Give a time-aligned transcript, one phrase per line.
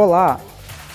[0.00, 0.38] Olá,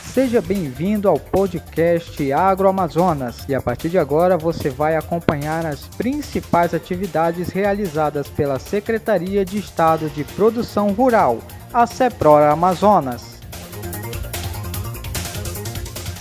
[0.01, 6.73] seja bem-vindo ao podcast Agroamazonas e a partir de agora você vai acompanhar as principais
[6.73, 11.39] atividades realizadas pela Secretaria de Estado de Produção Rural,
[11.73, 13.41] a CEPROR Amazonas.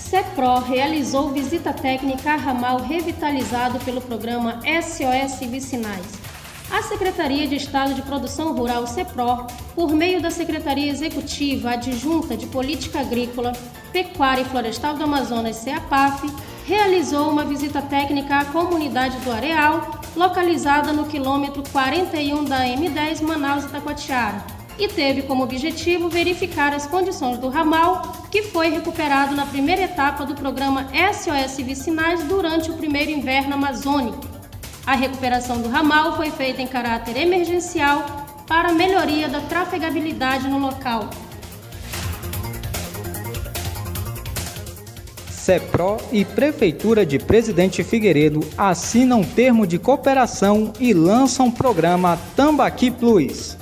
[0.00, 6.31] CEPRO realizou visita técnica a ramal revitalizado pelo programa SOS Vicinais
[6.72, 12.46] a Secretaria de Estado de Produção Rural, CEPRO, por meio da Secretaria Executiva Adjunta de
[12.46, 13.52] Política Agrícola,
[13.92, 16.26] Pecuária e Florestal do Amazonas, CEAPAF,
[16.64, 24.42] realizou uma visita técnica à comunidade do Areal, localizada no quilômetro 41 da M10 Manaus-Itacoatiara,
[24.78, 30.24] e teve como objetivo verificar as condições do ramal, que foi recuperado na primeira etapa
[30.24, 34.31] do programa SOS Vicinais durante o primeiro inverno amazônico
[34.86, 41.08] a recuperação do ramal foi feita em caráter emergencial para melhoria da trafegabilidade no local.
[45.30, 53.56] CEPRO e Prefeitura de Presidente Figueiredo assinam termo de cooperação e lançam programa Tambaqui Plus.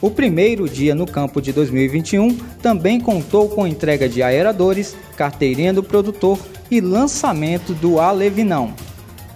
[0.00, 5.82] O primeiro dia no campo de 2021 também contou com entrega de aeradores, carteirinha do
[5.82, 6.38] produtor
[6.70, 8.74] e lançamento do Alevinão.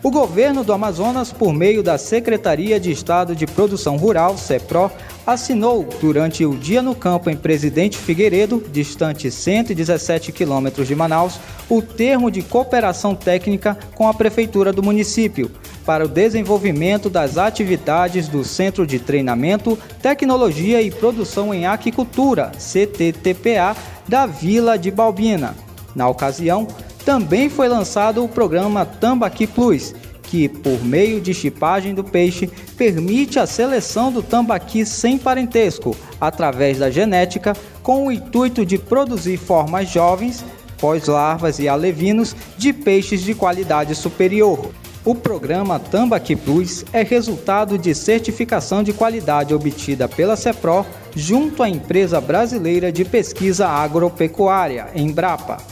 [0.04, 4.90] O governo do Amazonas, por meio da Secretaria de Estado de Produção Rural, CEPRO,
[5.24, 11.38] assinou durante o Dia no Campo em Presidente Figueiredo, distante 117 quilômetros de Manaus,
[11.70, 15.48] o termo de cooperação técnica com a Prefeitura do município
[15.86, 23.76] para o desenvolvimento das atividades do Centro de Treinamento, Tecnologia e Produção em Aquicultura, CTTPA,
[24.08, 25.54] da Vila de Balbina.
[25.94, 26.66] Na ocasião,
[27.04, 33.38] também foi lançado o programa Tambaqui Plus, que, por meio de chipagem do peixe, permite
[33.38, 39.90] a seleção do tambaqui sem parentesco, através da genética, com o intuito de produzir formas
[39.90, 40.44] jovens,
[40.78, 44.70] pós-larvas e alevinos de peixes de qualidade superior.
[45.04, 51.68] O programa Tambaqui Plus é resultado de certificação de qualidade obtida pela CEPRO junto à
[51.68, 55.71] empresa brasileira de pesquisa agropecuária, Embrapa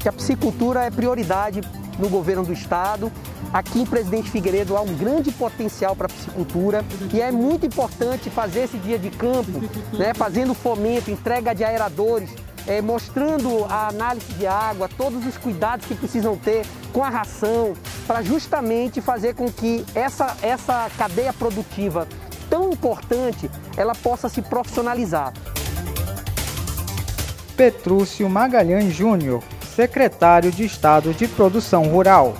[0.00, 1.60] que a piscicultura é prioridade
[1.98, 3.12] no governo do estado.
[3.52, 8.30] Aqui em Presidente Figueiredo há um grande potencial para a piscicultura e é muito importante
[8.30, 9.60] fazer esse dia de campo,
[9.92, 12.30] né, fazendo fomento, entrega de aeradores,
[12.66, 17.74] é, mostrando a análise de água, todos os cuidados que precisam ter com a ração,
[18.06, 22.06] para justamente fazer com que essa, essa cadeia produtiva
[22.48, 25.32] tão importante ela possa se profissionalizar.
[27.56, 29.42] Petrúcio Magalhães Júnior
[29.80, 32.36] secretário de Estado de Produção Rural.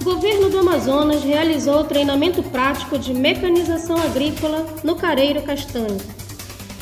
[0.00, 5.98] O governo do Amazonas realizou treinamento prático de mecanização agrícola no Careiro Castanho.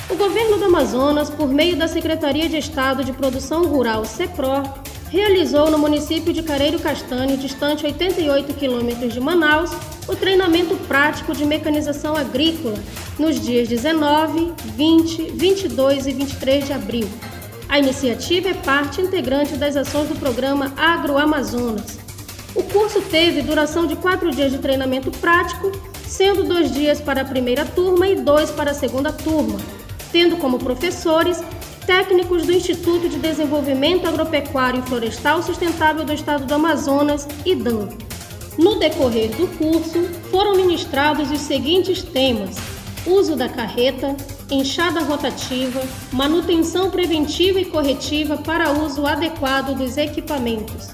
[0.09, 4.63] O governo do Amazonas, por meio da Secretaria de Estado de Produção Rural, CEPRO,
[5.11, 9.71] realizou no município de Careiro Castanho, distante 88 quilômetros de Manaus,
[10.07, 12.79] o treinamento prático de mecanização agrícola
[13.19, 17.09] nos dias 19, 20, 22 e 23 de abril.
[17.69, 21.99] A iniciativa é parte integrante das ações do programa Agroamazonas.
[22.55, 25.71] O curso teve duração de quatro dias de treinamento prático,
[26.07, 29.59] sendo dois dias para a primeira turma e dois para a segunda turma,
[30.13, 31.43] tendo como professores
[31.87, 37.89] técnicos do Instituto de Desenvolvimento Agropecuário e Florestal Sustentável do Estado do Amazonas, IDAM.
[38.59, 42.57] No decorrer do curso, foram ministrados os seguintes temas:
[43.07, 44.17] uso da carreta,
[44.51, 45.81] enxada rotativa,
[46.13, 50.89] manutenção preventiva e corretiva para uso adequado dos equipamentos.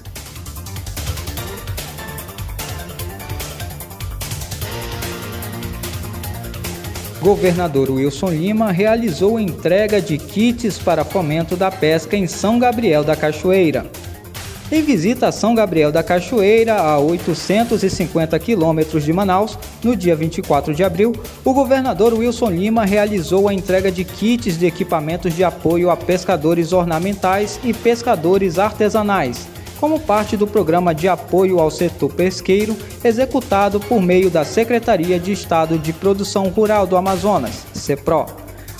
[7.25, 13.15] Governador Wilson Lima realizou entrega de kits para fomento da pesca em São Gabriel da
[13.15, 13.83] Cachoeira.
[14.71, 20.75] Em visita a São Gabriel da Cachoeira, a 850 quilômetros de Manaus, no dia 24
[20.75, 21.13] de abril,
[21.43, 26.73] o governador Wilson Lima realizou a entrega de kits de equipamentos de apoio a pescadores
[26.73, 29.47] ornamentais e pescadores artesanais
[29.85, 35.31] como parte do programa de apoio ao setor pesqueiro executado por meio da Secretaria de
[35.31, 38.25] Estado de Produção Rural do Amazonas, CEPRO.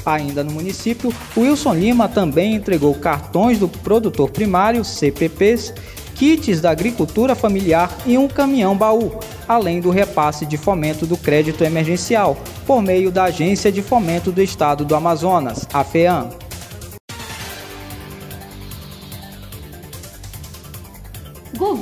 [0.04, 5.76] Ainda no município, Wilson Lima também entregou cartões do produtor primário, CPPs,
[6.16, 11.64] kits da agricultura familiar e um caminhão baú, além do repasse de fomento do crédito
[11.64, 12.36] emergencial,
[12.66, 16.45] por meio da Agência de Fomento do Estado do Amazonas, a FEAM.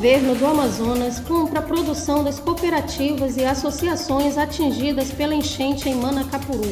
[0.04, 6.70] Governo do Amazonas cumpre a produção das cooperativas e associações atingidas pela enchente em Manacapuru.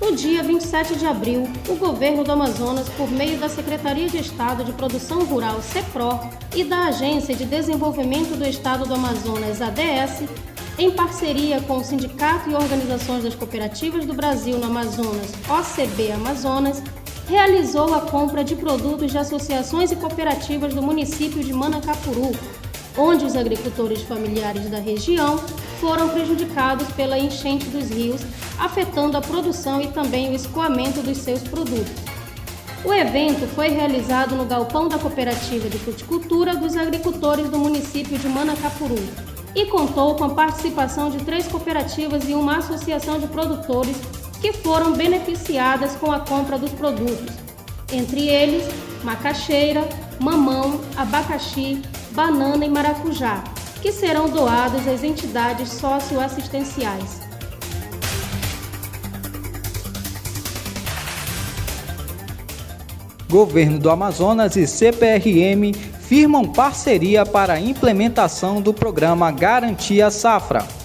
[0.00, 4.62] No dia 27 de abril, o governo do Amazonas, por meio da Secretaria de Estado
[4.62, 6.20] de Produção Rural, CEPRO,
[6.54, 10.22] e da Agência de Desenvolvimento do Estado do Amazonas, ADS,
[10.78, 16.80] em parceria com o Sindicato e Organizações das Cooperativas do Brasil no Amazonas, OCB Amazonas,
[17.28, 22.32] realizou a compra de produtos de associações e cooperativas do município de Manacapuru,
[22.96, 25.38] onde os agricultores familiares da região
[25.80, 28.20] foram prejudicados pela enchente dos rios,
[28.58, 31.92] afetando a produção e também o escoamento dos seus produtos.
[32.84, 38.28] O evento foi realizado no galpão da Cooperativa de Fruticultura dos Agricultores do município de
[38.28, 38.98] Manacapuru
[39.54, 43.96] e contou com a participação de três cooperativas e uma associação de produtores
[44.42, 47.32] que foram beneficiadas com a compra dos produtos,
[47.92, 48.64] entre eles
[49.04, 51.80] macaxeira, mamão, abacaxi,
[52.10, 53.44] banana e maracujá,
[53.80, 57.20] que serão doados às entidades socioassistenciais.
[63.30, 70.81] Governo do Amazonas e CPRM firmam parceria para a implementação do programa Garantia Safra.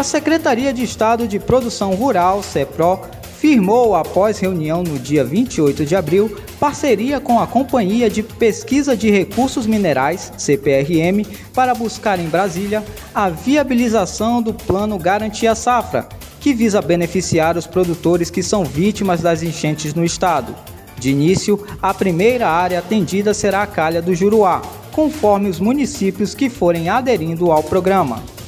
[0.00, 3.02] A Secretaria de Estado de Produção Rural, CEPRO,
[3.38, 9.10] firmou, após reunião no dia 28 de abril, parceria com a Companhia de Pesquisa de
[9.10, 12.82] Recursos Minerais, CPRM, para buscar em Brasília
[13.14, 16.08] a viabilização do Plano Garantia Safra,
[16.40, 20.56] que visa beneficiar os produtores que são vítimas das enchentes no estado.
[20.98, 24.62] De início, a primeira área atendida será a Calha do Juruá,
[24.92, 28.39] conforme os municípios que forem aderindo ao programa.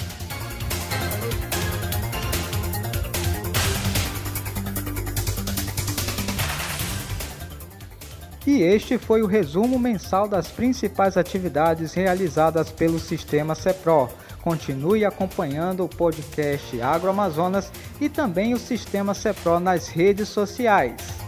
[8.45, 14.09] E este foi o resumo mensal das principais atividades realizadas pelo Sistema CEPRO.
[14.43, 21.22] Continue acompanhando o podcast Agroamazonas e também o Sistema CEPRO nas redes sociais.